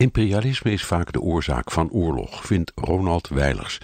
Imperialisme 0.00 0.72
is 0.72 0.84
vaak 0.84 1.12
de 1.12 1.20
oorzaak 1.20 1.70
van 1.70 1.90
oorlog, 1.90 2.46
vindt 2.46 2.72
Ronald 2.74 3.28
Weilers. 3.28 3.80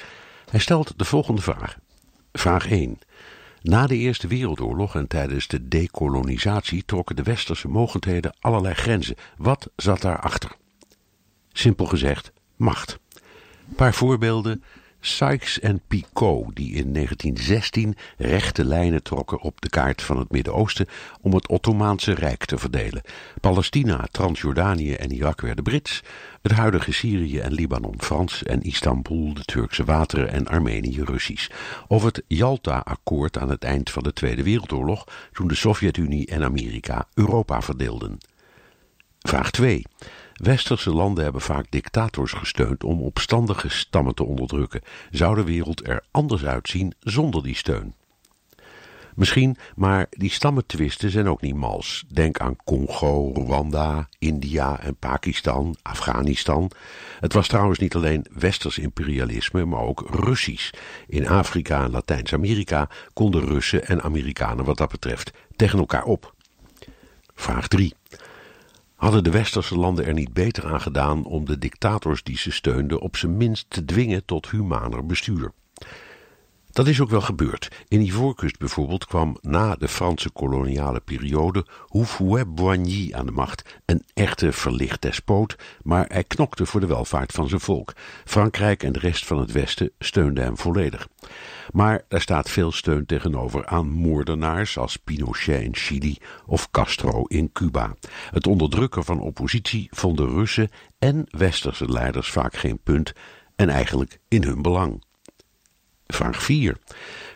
Hij 0.50 0.60
stelt 0.60 0.98
de 0.98 1.04
volgende 1.04 1.42
vraag. 1.42 1.78
Vraag 2.32 2.70
1. 2.70 2.98
Na 3.62 3.86
de 3.86 3.96
Eerste 3.96 4.26
Wereldoorlog 4.26 4.94
en 4.94 5.06
tijdens 5.06 5.48
de 5.48 5.68
dekolonisatie 5.68 6.84
trokken 6.84 7.16
de 7.16 7.22
westerse 7.22 7.68
mogendheden 7.68 8.36
allerlei 8.40 8.74
grenzen. 8.74 9.16
Wat 9.36 9.70
zat 9.76 10.00
daarachter? 10.00 10.50
Simpel 11.52 11.86
gezegd, 11.86 12.32
macht. 12.56 12.98
Een 13.68 13.74
paar 13.74 13.94
voorbeelden. 13.94 14.62
Sykes 15.06 15.60
en 15.60 15.80
Picot, 15.88 16.56
die 16.56 16.74
in 16.74 16.92
1916 16.92 17.96
rechte 18.16 18.64
lijnen 18.64 19.02
trokken 19.02 19.40
op 19.40 19.60
de 19.60 19.68
kaart 19.68 20.02
van 20.02 20.18
het 20.18 20.30
Midden-Oosten 20.30 20.86
om 21.20 21.34
het 21.34 21.48
Ottomaanse 21.48 22.14
Rijk 22.14 22.44
te 22.44 22.58
verdelen. 22.58 23.02
Palestina, 23.40 24.06
Transjordanië 24.10 24.92
en 24.92 25.12
Irak 25.12 25.40
werden 25.40 25.64
Brits, 25.64 26.02
het 26.42 26.52
huidige 26.52 26.92
Syrië 26.92 27.38
en 27.38 27.52
Libanon 27.52 27.94
Frans 27.98 28.42
en 28.42 28.62
Istanbul, 28.62 29.34
de 29.34 29.44
Turkse 29.44 29.84
wateren 29.84 30.32
en 30.32 30.48
Armenië 30.48 31.02
Russisch. 31.02 31.50
Of 31.86 32.04
het 32.04 32.22
Yalta-akkoord 32.26 33.38
aan 33.38 33.50
het 33.50 33.64
eind 33.64 33.90
van 33.90 34.02
de 34.02 34.12
Tweede 34.12 34.42
Wereldoorlog, 34.42 35.04
toen 35.32 35.48
de 35.48 35.54
Sovjet-Unie 35.54 36.26
en 36.26 36.44
Amerika 36.44 37.08
Europa 37.14 37.62
verdeelden. 37.62 38.18
Vraag 39.20 39.50
2. 39.50 39.84
Westerse 40.34 40.90
landen 40.90 41.24
hebben 41.24 41.42
vaak 41.42 41.66
dictators 41.70 42.32
gesteund 42.32 42.84
om 42.84 43.02
opstandige 43.02 43.68
stammen 43.68 44.14
te 44.14 44.24
onderdrukken. 44.24 44.82
Zou 45.10 45.34
de 45.34 45.44
wereld 45.44 45.86
er 45.86 46.04
anders 46.10 46.44
uitzien 46.44 46.94
zonder 47.00 47.42
die 47.42 47.56
steun? 47.56 47.94
Misschien, 49.14 49.56
maar 49.76 50.06
die 50.10 50.30
stammentwisten 50.30 51.10
zijn 51.10 51.28
ook 51.28 51.40
niet 51.40 51.54
mals. 51.54 52.04
Denk 52.08 52.38
aan 52.38 52.56
Congo, 52.64 53.32
Rwanda, 53.34 54.08
India 54.18 54.80
en 54.80 54.96
Pakistan, 54.96 55.76
Afghanistan. 55.82 56.70
Het 57.20 57.32
was 57.32 57.48
trouwens 57.48 57.78
niet 57.78 57.94
alleen 57.94 58.26
westers 58.32 58.78
imperialisme, 58.78 59.64
maar 59.64 59.80
ook 59.80 60.06
Russisch. 60.10 60.72
In 61.06 61.28
Afrika 61.28 61.84
en 61.84 61.90
Latijns-Amerika 61.90 62.88
konden 63.12 63.44
Russen 63.44 63.86
en 63.86 64.02
Amerikanen 64.02 64.64
wat 64.64 64.76
dat 64.76 64.90
betreft 64.90 65.32
tegen 65.56 65.78
elkaar 65.78 66.04
op. 66.04 66.34
Vraag 67.34 67.68
3. 67.68 67.94
Hadden 69.04 69.24
de 69.24 69.30
westerse 69.30 69.76
landen 69.76 70.04
er 70.04 70.12
niet 70.12 70.32
beter 70.32 70.72
aan 70.72 70.80
gedaan 70.80 71.24
om 71.24 71.44
de 71.44 71.58
dictators 71.58 72.22
die 72.22 72.38
ze 72.38 72.52
steunden 72.52 73.00
op 73.00 73.16
zijn 73.16 73.36
minst 73.36 73.66
te 73.68 73.84
dwingen 73.84 74.24
tot 74.24 74.50
humaner 74.50 75.06
bestuur? 75.06 75.52
Dat 76.74 76.86
is 76.86 77.00
ook 77.00 77.10
wel 77.10 77.20
gebeurd. 77.20 77.84
In 77.88 78.00
Ivoorkust 78.00 78.58
bijvoorbeeld 78.58 79.06
kwam 79.06 79.36
na 79.40 79.74
de 79.74 79.88
Franse 79.88 80.30
koloniale 80.30 81.00
periode 81.00 81.66
Houphouët-Boigny 81.88 83.12
aan 83.12 83.26
de 83.26 83.32
macht. 83.32 83.80
Een 83.84 84.04
echte 84.14 84.52
verlicht 84.52 85.02
despoot, 85.02 85.56
maar 85.82 86.04
hij 86.08 86.24
knokte 86.24 86.66
voor 86.66 86.80
de 86.80 86.86
welvaart 86.86 87.32
van 87.32 87.48
zijn 87.48 87.60
volk. 87.60 87.92
Frankrijk 88.24 88.82
en 88.82 88.92
de 88.92 88.98
rest 88.98 89.26
van 89.26 89.38
het 89.38 89.52
Westen 89.52 89.90
steunden 89.98 90.44
hem 90.44 90.58
volledig. 90.58 91.08
Maar 91.72 92.04
daar 92.08 92.20
staat 92.20 92.50
veel 92.50 92.72
steun 92.72 93.06
tegenover 93.06 93.66
aan 93.66 93.88
moordenaars 93.88 94.78
als 94.78 94.96
Pinochet 94.96 95.62
in 95.62 95.74
Chili 95.74 96.18
of 96.46 96.70
Castro 96.70 97.24
in 97.24 97.52
Cuba. 97.52 97.94
Het 98.30 98.46
onderdrukken 98.46 99.04
van 99.04 99.20
oppositie 99.20 99.88
vonden 99.90 100.28
Russen 100.28 100.70
en 100.98 101.24
Westerse 101.28 101.88
leiders 101.88 102.30
vaak 102.30 102.56
geen 102.56 102.78
punt 102.82 103.12
en 103.56 103.68
eigenlijk 103.68 104.18
in 104.28 104.42
hun 104.42 104.62
belang. 104.62 105.02
Vraag 106.06 106.42
4. 106.42 106.76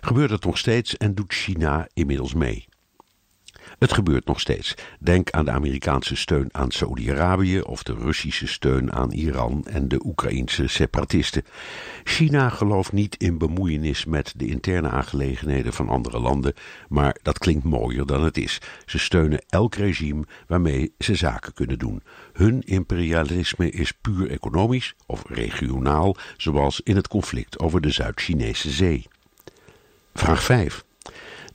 Gebeurt 0.01 0.31
het 0.31 0.45
nog 0.45 0.59
steeds 0.59 0.97
en 0.97 1.15
doet 1.15 1.33
China 1.33 1.89
inmiddels 1.95 2.35
mee? 2.35 2.68
Het 3.79 3.93
gebeurt 3.93 4.27
nog 4.27 4.41
steeds. 4.41 4.75
Denk 5.01 5.31
aan 5.31 5.45
de 5.45 5.51
Amerikaanse 5.51 6.17
steun 6.17 6.49
aan 6.53 6.71
Saudi-Arabië 6.71 7.61
of 7.61 7.83
de 7.83 7.95
Russische 7.95 8.47
steun 8.47 8.93
aan 8.93 9.13
Iran 9.13 9.65
en 9.67 9.89
de 9.89 10.01
Oekraïnse 10.05 10.67
separatisten. 10.67 11.45
China 12.05 12.49
gelooft 12.49 12.93
niet 12.93 13.17
in 13.17 13.39
bemoeienis 13.39 14.05
met 14.05 14.33
de 14.37 14.47
interne 14.47 14.89
aangelegenheden 14.89 15.73
van 15.73 15.89
andere 15.89 16.19
landen, 16.19 16.55
maar 16.89 17.17
dat 17.23 17.39
klinkt 17.39 17.65
mooier 17.65 18.07
dan 18.07 18.25
het 18.25 18.37
is. 18.37 18.61
Ze 18.87 18.99
steunen 18.99 19.45
elk 19.49 19.75
regime 19.75 20.25
waarmee 20.47 20.95
ze 20.99 21.15
zaken 21.15 21.55
kunnen 21.55 21.79
doen. 21.79 22.03
Hun 22.33 22.63
imperialisme 22.63 23.71
is 23.71 23.93
puur 23.93 24.31
economisch 24.31 24.95
of 25.07 25.23
regionaal, 25.27 26.17
zoals 26.37 26.81
in 26.81 26.97
het 26.97 27.09
conflict 27.09 27.59
over 27.59 27.81
de 27.81 27.91
Zuid-Chinese 27.91 28.71
zee. 28.71 29.07
Vraag 30.15 30.43
5 30.43 30.87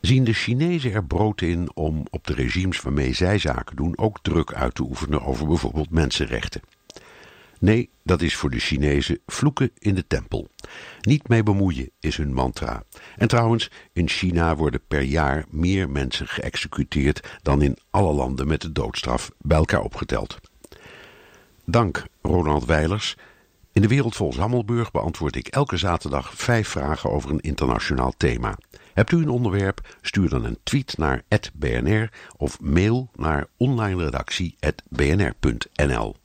zien 0.05 0.23
de 0.23 0.33
Chinezen 0.33 0.91
er 0.91 1.05
brood 1.05 1.41
in 1.41 1.69
om 1.73 2.05
op 2.09 2.27
de 2.27 2.33
regimes 2.33 2.81
waarmee 2.81 3.13
zij 3.13 3.37
zaken 3.37 3.75
doen 3.75 3.97
ook 3.97 4.19
druk 4.21 4.53
uit 4.53 4.75
te 4.75 4.83
oefenen 4.83 5.21
over 5.21 5.47
bijvoorbeeld 5.47 5.89
mensenrechten. 5.89 6.61
Nee, 7.59 7.89
dat 8.03 8.21
is 8.21 8.35
voor 8.35 8.49
de 8.49 8.59
Chinezen 8.59 9.19
vloeken 9.25 9.71
in 9.77 9.95
de 9.95 10.07
tempel. 10.07 10.47
Niet 11.01 11.27
mee 11.27 11.43
bemoeien 11.43 11.89
is 11.99 12.17
hun 12.17 12.33
mantra. 12.33 12.83
En 13.17 13.27
trouwens, 13.27 13.71
in 13.93 14.09
China 14.09 14.55
worden 14.55 14.81
per 14.87 15.01
jaar 15.01 15.45
meer 15.49 15.89
mensen 15.89 16.27
geëxecuteerd 16.27 17.39
dan 17.41 17.61
in 17.61 17.77
alle 17.89 18.13
landen 18.13 18.47
met 18.47 18.61
de 18.61 18.71
doodstraf 18.71 19.31
bij 19.41 19.57
elkaar 19.57 19.81
opgeteld. 19.81 20.39
Dank, 21.65 22.05
Ronald 22.21 22.65
Weilers. 22.65 23.15
In 23.71 23.81
de 23.81 23.87
Wereld 23.87 24.17
Hammelburg 24.17 24.91
beantwoord 24.91 25.35
ik 25.35 25.47
elke 25.47 25.77
zaterdag 25.77 26.33
vijf 26.33 26.67
vragen 26.67 27.09
over 27.09 27.29
een 27.29 27.41
internationaal 27.41 28.13
thema. 28.17 28.57
Hebt 28.93 29.11
u 29.11 29.17
een 29.17 29.29
onderwerp? 29.29 29.97
Stuur 30.01 30.29
dan 30.29 30.45
een 30.45 30.57
tweet 30.63 30.97
naar 30.97 31.23
@bnr 31.53 32.09
of 32.37 32.59
mail 32.59 33.09
naar 33.15 33.47
onlineredactie@bnr.nl. 33.57 36.15